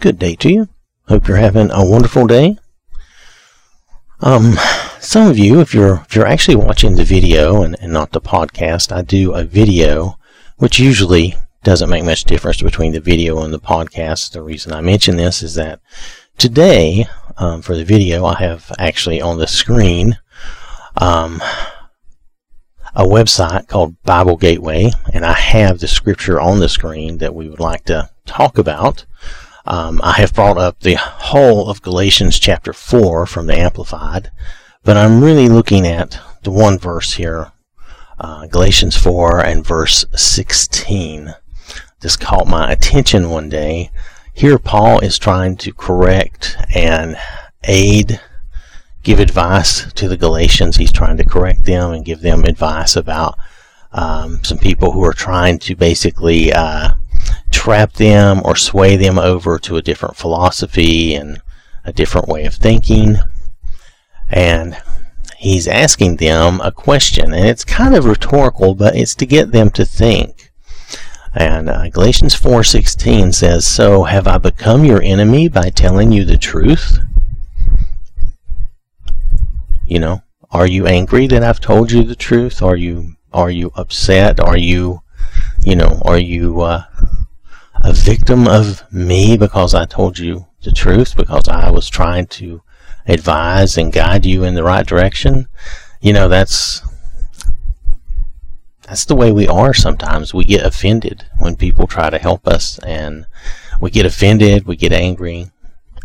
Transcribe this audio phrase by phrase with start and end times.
[0.00, 0.68] Good day to you.
[1.08, 2.56] Hope you're having a wonderful day.
[4.20, 4.52] Um,
[5.00, 8.20] some of you, if you're if you're actually watching the video and, and not the
[8.20, 10.16] podcast, I do a video,
[10.58, 11.34] which usually
[11.64, 14.30] doesn't make much difference between the video and the podcast.
[14.30, 15.80] The reason I mention this is that
[16.36, 17.06] today,
[17.36, 20.16] um, for the video, I have actually on the screen
[20.96, 21.42] um,
[22.94, 27.48] a website called Bible Gateway, and I have the scripture on the screen that we
[27.48, 29.04] would like to talk about.
[29.70, 34.30] Um, I have brought up the whole of Galatians chapter 4 from the Amplified,
[34.82, 37.52] but I'm really looking at the one verse here,
[38.18, 41.34] uh, Galatians 4 and verse 16.
[42.00, 43.90] This caught my attention one day.
[44.32, 47.18] Here, Paul is trying to correct and
[47.64, 48.22] aid
[49.02, 50.78] give advice to the Galatians.
[50.78, 53.36] He's trying to correct them and give them advice about
[53.92, 56.92] um, some people who are trying to basically uh,
[57.50, 61.40] trap them or sway them over to a different philosophy and
[61.84, 63.16] a different way of thinking.
[64.30, 64.76] And
[65.38, 69.70] he's asking them a question, and it's kind of rhetorical, but it's to get them
[69.70, 70.50] to think.
[71.34, 76.38] And uh, Galatians 4:16 says, "So have I become your enemy by telling you the
[76.38, 76.98] truth?"
[79.86, 82.62] You know, are you angry that I've told you the truth?
[82.62, 84.40] Are you are you upset?
[84.40, 85.02] Are you,
[85.62, 86.84] you know, are you uh,
[87.82, 91.16] a victim of me because I told you the truth?
[91.16, 92.62] Because I was trying to
[93.06, 95.48] advise and guide you in the right direction?
[96.00, 96.82] You know, that's
[98.82, 100.32] that's the way we are sometimes.
[100.32, 103.26] We get offended when people try to help us and
[103.80, 105.50] we get offended, we get angry,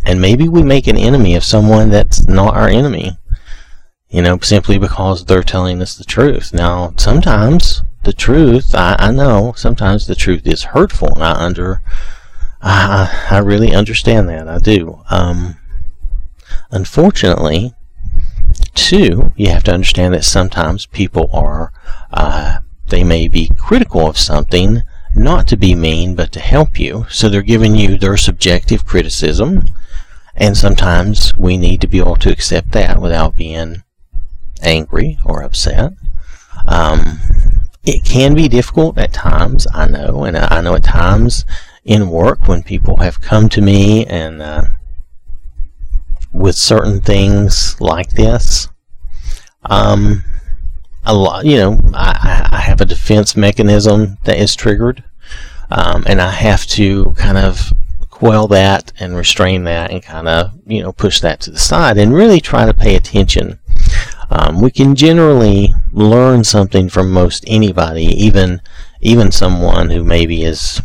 [0.06, 3.18] and maybe we make an enemy of someone that's not our enemy
[4.14, 6.54] you know, simply because they're telling us the truth.
[6.54, 11.82] Now, sometimes the truth, I, I know, sometimes the truth is hurtful, and I under,
[12.62, 14.48] I, I really understand that.
[14.48, 15.02] I do.
[15.10, 15.58] Um,
[16.70, 17.74] unfortunately,
[18.76, 21.74] too, you have to understand that sometimes people are,
[22.12, 22.60] uh,
[22.90, 24.84] they may be critical of something,
[25.16, 27.08] not to be mean, but to help you.
[27.10, 29.64] So they're giving you their subjective criticism,
[30.36, 33.82] and sometimes we need to be able to accept that without being
[34.64, 35.94] angry or upset.
[36.68, 37.20] Um,
[37.86, 41.46] it can be difficult at times, I know, and I know at times
[41.84, 44.64] in work when people have come to me and uh,
[46.32, 48.70] with certain things like this.
[49.66, 50.24] Um,
[51.06, 55.04] a lot, you know, I, I have a defense mechanism that is triggered,
[55.70, 57.72] um, and I have to kind of
[58.10, 61.98] quell that and restrain that and kind of, you know, push that to the side
[61.98, 63.60] and really try to pay attention
[64.34, 68.62] um, we can generally learn something from most anybody, even
[69.00, 70.82] even someone who maybe is,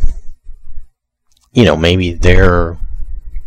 [1.53, 2.77] you know, maybe they're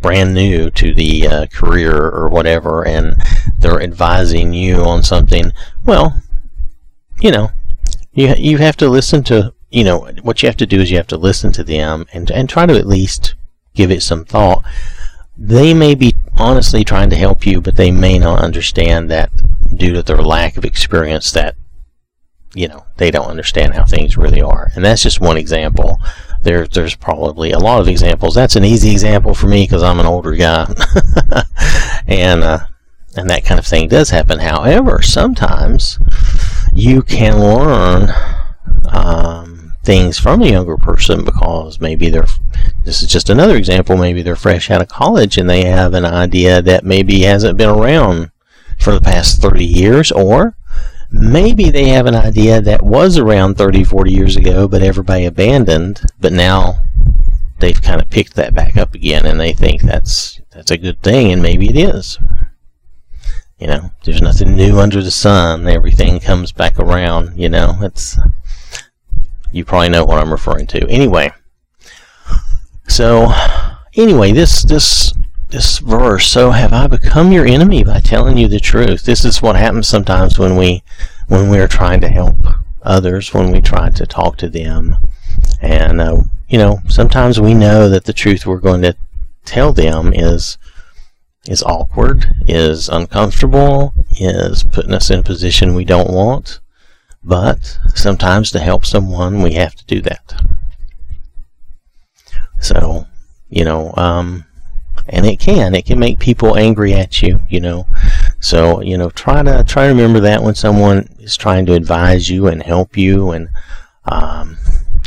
[0.00, 3.22] brand new to the uh, career or whatever, and
[3.60, 5.52] they're advising you on something.
[5.84, 6.20] Well,
[7.20, 7.52] you know,
[8.12, 10.96] you you have to listen to you know what you have to do is you
[10.96, 13.36] have to listen to them and and try to at least
[13.72, 14.64] give it some thought.
[15.36, 19.30] They may be honestly trying to help you, but they may not understand that
[19.74, 21.56] due to their lack of experience that
[22.54, 24.70] you know they don't understand how things really are.
[24.74, 25.98] And that's just one example.
[26.42, 28.34] There there's probably a lot of examples.
[28.34, 30.66] That's an easy example for me because i'm an older guy.
[32.08, 32.66] And uh,
[33.16, 34.40] and that kind of thing does happen.
[34.40, 35.98] However sometimes
[36.74, 38.10] you can learn
[38.90, 39.51] um,
[39.82, 42.26] things from a younger person because maybe they're
[42.84, 46.04] this is just another example maybe they're fresh out of college and they have an
[46.04, 48.30] idea that maybe hasn't been around
[48.82, 50.56] for the past 30 years, or
[51.10, 56.02] maybe they have an idea that was around 30, 40 years ago, but everybody abandoned,
[56.20, 56.82] but now
[57.60, 61.00] they've kind of picked that back up again and they think that's that's a good
[61.00, 62.18] thing and maybe it is.
[63.58, 65.68] You know, there's nothing new under the sun.
[65.68, 67.76] Everything comes back around, you know.
[67.80, 68.18] It's
[69.52, 70.88] you probably know what I'm referring to.
[70.88, 71.32] Anyway,
[72.88, 73.32] so
[73.94, 75.12] anyway, this this
[75.50, 79.04] this verse, so have I become your enemy by telling you the truth?
[79.04, 80.82] This is what happens sometimes when we
[81.28, 82.36] when we are trying to help
[82.82, 84.96] others, when we try to talk to them.
[85.60, 88.96] And uh, you know, sometimes we know that the truth we're going to
[89.44, 90.58] tell them is
[91.46, 96.60] is awkward, is uncomfortable, is putting us in a position we don't want.
[97.24, 100.34] But sometimes to help someone, we have to do that.
[102.60, 103.06] So,
[103.48, 104.44] you know, um,
[105.08, 107.84] and it can it can make people angry at you you know
[108.38, 112.30] so you know try to try to remember that when someone is trying to advise
[112.30, 113.48] you and help you and
[114.04, 114.56] um,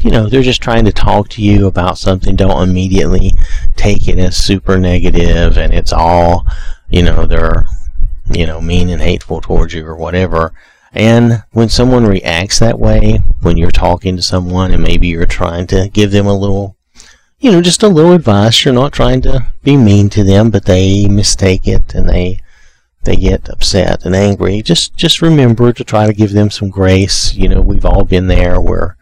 [0.04, 3.32] you know they're just trying to talk to you about something don't immediately
[3.76, 6.46] take it as super negative and it's all,
[6.90, 7.66] you know, they're,
[8.34, 10.54] you know, mean and hateful towards you or whatever.
[10.96, 15.68] And when someone reacts that way, when you're talking to someone and maybe you're trying
[15.68, 16.78] to give them a little,
[17.38, 20.66] you know, just a little advice, you're not trying to be mean to them, but
[20.66, 22.40] they mistake it and they
[23.04, 27.36] they get upset and angry, just just remember to try to give them some grace.
[27.36, 28.98] You know, we've all been there where,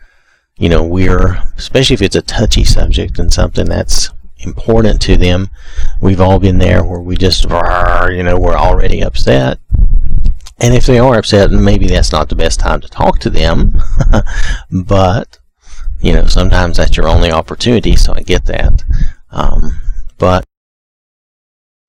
[0.58, 5.50] you know, we're especially if it's a touchy subject and something that's important to them.
[6.02, 9.60] We've all been there where we just, you know, we're already upset.
[10.60, 13.74] And if they are upset, maybe that's not the best time to talk to them.
[14.72, 15.40] but,
[16.02, 18.84] you know, sometimes that's your only opportunity, so I get that.
[19.32, 19.80] Um,
[20.18, 20.46] but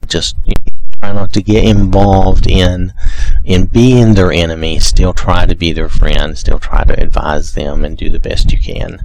[0.08, 2.93] just you know, try not to get involved in
[3.44, 4.78] in being their enemy.
[4.78, 6.37] Still try to be their friend.
[6.37, 9.05] Still try to advise them and do the best you can.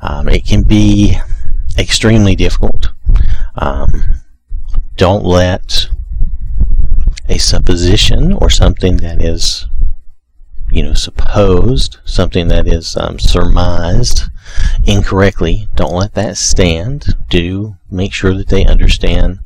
[0.00, 1.18] Um, it can be
[1.78, 2.92] extremely difficult.
[3.56, 4.22] Um,
[4.96, 5.88] don't let
[7.32, 9.66] a supposition or something that is,
[10.70, 14.24] you know, supposed, something that is um, surmised
[14.84, 17.16] incorrectly, don't let that stand.
[17.28, 19.40] Do make sure that they understand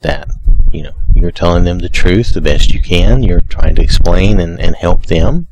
[0.00, 0.28] that,
[0.72, 3.22] you know, you're telling them the truth the best you can.
[3.22, 5.48] You're trying to explain and, and help them.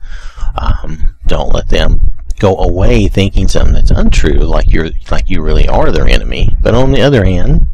[0.55, 5.69] Um, don't let them go away thinking something that's untrue, like you're like you really
[5.69, 6.49] are their enemy.
[6.61, 7.67] But on the other hand,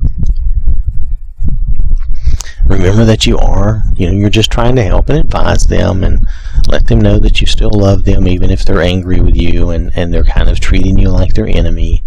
[2.66, 6.26] remember that you are, you know, you're just trying to help and advise them and
[6.68, 9.92] let them know that you still love them even if they're angry with you and,
[9.96, 12.02] and they're kind of treating you like their enemy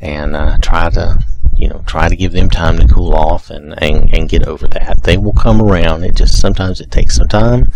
[0.00, 1.18] and uh, try to
[1.56, 4.66] you know try to give them time to cool off and, and and get over
[4.66, 7.66] that they will come around it just sometimes it takes some time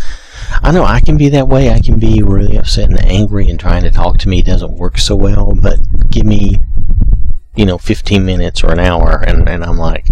[0.62, 1.70] I know I can be that way.
[1.70, 4.98] I can be really upset and angry, and trying to talk to me doesn't work
[4.98, 5.52] so well.
[5.54, 5.78] But
[6.10, 6.58] give me,
[7.54, 10.06] you know, 15 minutes or an hour, and, and I'm like,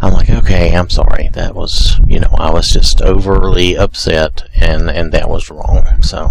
[0.00, 1.28] I'm like, okay, I'm sorry.
[1.32, 6.02] That was, you know, I was just overly upset, and and that was wrong.
[6.02, 6.30] So,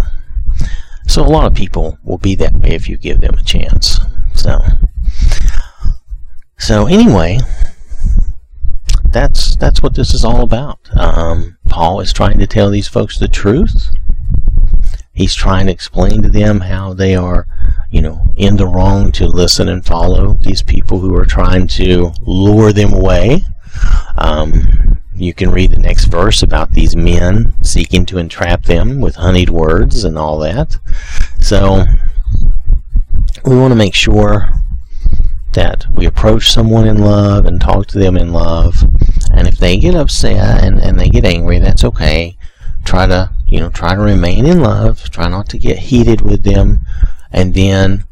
[1.07, 3.99] so a lot of people will be that way if you give them a chance.
[4.35, 4.59] So,
[6.57, 7.39] so anyway,
[9.11, 10.79] that's that's what this is all about.
[10.95, 13.89] Um, Paul is trying to tell these folks the truth.
[15.13, 17.47] He's trying to explain to them how they are,
[17.89, 22.11] you know, in the wrong to listen and follow these people who are trying to
[22.21, 23.43] lure them away.
[24.17, 29.15] Um, you can read the next verse about these men seeking to entrap them with
[29.15, 30.77] honeyed words and all that.
[31.39, 31.85] So
[33.45, 34.49] we want to make sure
[35.53, 38.83] that we approach someone in love and talk to them in love.
[39.31, 42.37] And if they get upset and, and they get angry, that's okay.
[42.85, 45.09] Try to, you know, try to remain in love.
[45.09, 46.85] Try not to get heated with them.
[47.31, 48.05] And then,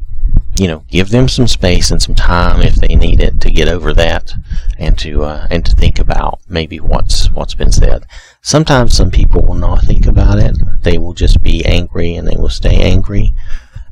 [0.58, 3.68] you know, give them some space and some time if they need it to get
[3.68, 4.32] over that
[4.78, 8.06] and to, uh, and to think about maybe what's, what's been said.
[8.42, 10.56] Sometimes some people will not think about it.
[10.82, 13.32] They will just be angry and they will stay angry.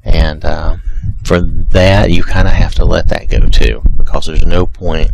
[0.03, 0.77] And, uh,
[1.25, 5.11] for that, you kind of have to let that go too, because there's no point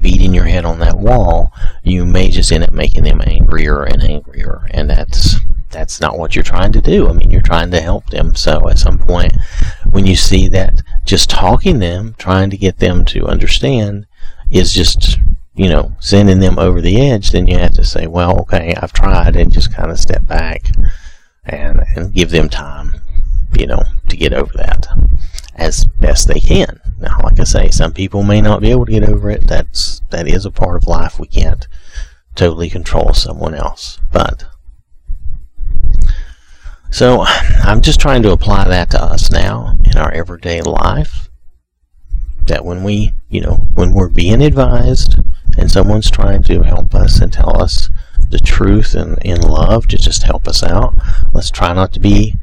[0.00, 1.52] beating your head on that wall.
[1.82, 5.36] You may just end up making them angrier and angrier, and that's
[5.70, 7.08] that's not what you're trying to do.
[7.08, 8.34] I mean, you're trying to help them.
[8.36, 9.32] So at some point,
[9.94, 14.06] when you see that just talking them, trying to get them to understand,
[14.50, 15.18] is just
[15.54, 18.92] you know sending them over the edge, then you have to say, well, okay, I've
[18.92, 20.66] tried, and just kind of step back
[21.44, 23.00] and and give them time
[23.58, 24.86] you know, to get over that
[25.54, 26.80] as best they can.
[26.98, 29.46] Now, like I say, some people may not be able to get over it.
[29.46, 31.18] That's that is a part of life.
[31.18, 31.66] We can't
[32.34, 34.00] totally control someone else.
[34.12, 34.44] But
[36.94, 37.24] so
[37.64, 41.28] I'm just trying to apply that to us now in our everyday life.
[42.46, 45.18] That when we, you know, when we're being advised
[45.58, 47.90] and someone's trying to help us and tell us
[48.30, 50.94] the truth and in love to just help us out,
[51.32, 52.34] let's try not to be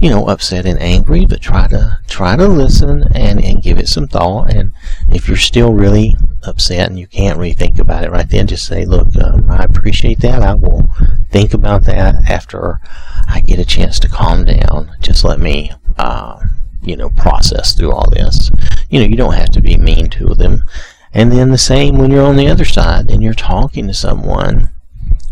[0.00, 3.88] you know, upset and angry, but try to try to listen and, and give it
[3.88, 4.52] some thought.
[4.52, 4.72] And
[5.10, 8.66] if you're still really upset and you can't really think about it right then, just
[8.66, 10.42] say, look, um, I appreciate that.
[10.42, 10.88] I will
[11.30, 12.80] think about that after
[13.28, 14.96] I get a chance to calm down.
[15.00, 16.40] Just let me, uh,
[16.82, 18.50] you know, process through all this.
[18.88, 20.64] You know, you don't have to be mean to them.
[21.12, 24.70] And then the same when you're on the other side and you're talking to someone,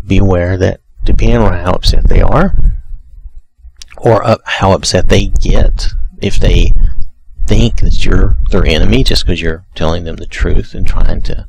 [0.05, 2.53] be aware that depending on how upset they are,
[3.97, 5.87] or uh, how upset they get
[6.21, 6.71] if they
[7.49, 11.47] think that you're their enemy just because you're telling them the truth and trying to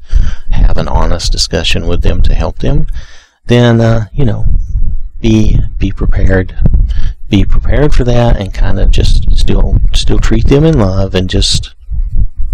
[0.50, 2.86] have an honest discussion with them to help them,
[3.44, 4.46] then uh, you know,
[5.20, 6.56] be be prepared,
[7.28, 11.28] be prepared for that, and kind of just still still treat them in love and
[11.28, 11.74] just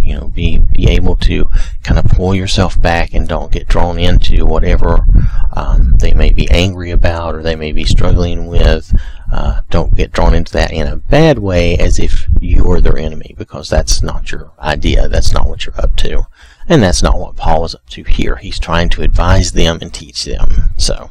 [0.00, 1.50] you know, be, be able to
[1.83, 5.05] kind of pull yourself back and don't get drawn into whatever
[5.53, 8.95] um, they may be angry about or they may be struggling with.
[9.33, 13.35] Uh, don't get drawn into that in a bad way as if you're their enemy
[13.37, 15.09] because that's not your idea.
[15.09, 16.26] That's not what you're up to.
[16.68, 18.37] And that's not what Paul is up to here.
[18.37, 20.49] He's trying to advise them and teach them.
[20.76, 21.11] So,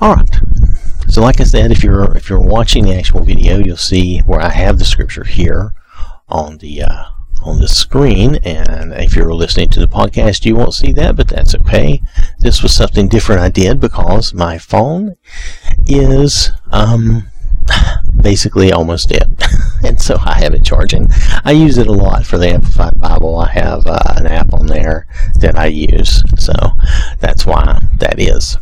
[0.00, 0.30] alright.
[1.08, 4.40] So like I said, if you're if you're watching the actual video, you'll see where
[4.40, 5.74] I have the scripture here
[6.28, 7.04] on the uh,
[7.42, 8.36] on the screen.
[8.36, 12.02] And if you're listening to the podcast, you won't see that, but that's okay.
[12.38, 15.16] This was something different I did because my phone
[15.88, 17.28] is um,
[18.20, 19.42] basically almost dead.
[19.84, 21.08] and so I have it charging.
[21.44, 23.38] I use it a lot for the Amplified Bible.
[23.38, 25.06] I have uh, an app on there
[25.40, 26.22] that I use.
[26.38, 26.52] So
[27.20, 28.58] that's why that is.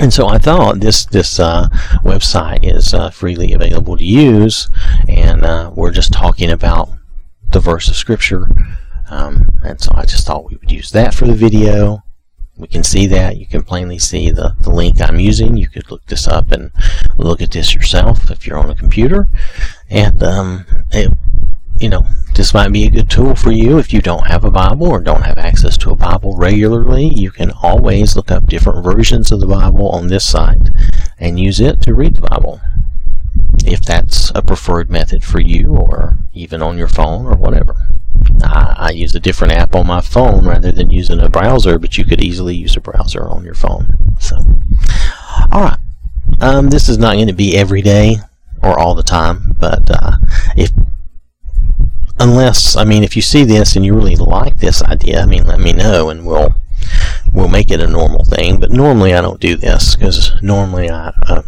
[0.00, 1.68] And so I thought this this uh,
[2.04, 4.68] website is uh, freely available to use,
[5.08, 6.90] and uh, we're just talking about
[7.50, 8.48] the verse of scripture.
[9.08, 12.03] Um, and so I just thought we would use that for the video.
[12.56, 13.36] We can see that.
[13.36, 15.56] You can plainly see the, the link I'm using.
[15.56, 16.70] You could look this up and
[17.18, 19.26] look at this yourself if you're on a computer.
[19.90, 21.12] And um, it
[21.78, 24.50] you know, this might be a good tool for you if you don't have a
[24.50, 27.08] Bible or don't have access to a Bible regularly.
[27.08, 30.70] You can always look up different versions of the Bible on this site
[31.18, 32.60] and use it to read the Bible.
[33.66, 37.83] If that's a preferred method for you or even on your phone or whatever.
[38.42, 41.96] I, I use a different app on my phone rather than using a browser, but
[41.98, 43.86] you could easily use a browser on your phone.
[44.20, 44.36] So,
[45.52, 45.78] alright.
[46.40, 48.16] Um, this is not going to be every day
[48.62, 50.16] or all the time, but uh,
[50.56, 50.70] if
[52.18, 55.44] unless I mean, if you see this and you really like this idea, I mean,
[55.44, 56.54] let me know and we'll
[57.32, 58.58] we'll make it a normal thing.
[58.58, 61.42] But normally I don't do this because normally I, I,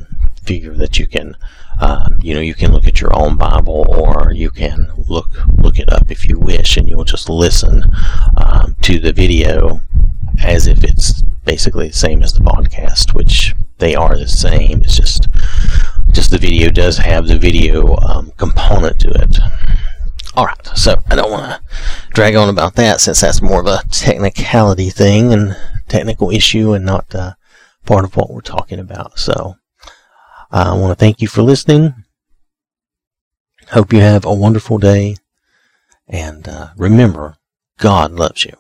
[0.45, 1.37] figure that you can.
[1.81, 5.29] Uh, you know, you can look at your own Bible, or you can look
[5.59, 7.85] look it up if you wish, and you'll just listen
[8.37, 9.81] um, to the video
[10.43, 14.83] as if it's basically the same as the podcast, which they are the same.
[14.83, 15.29] It's just
[16.13, 19.39] just the video does have the video um, component to it.
[20.37, 21.61] Alright, so I don't want to
[22.11, 25.57] drag on about that since that's more of a technicality thing and
[25.89, 27.35] technical issue and not uh,
[27.87, 29.19] part of what we're talking about.
[29.19, 29.57] So
[30.51, 31.95] I want to thank you for listening.
[33.71, 35.17] Hope you have a wonderful day.
[36.09, 37.37] And uh, remember,
[37.79, 38.53] God loves you.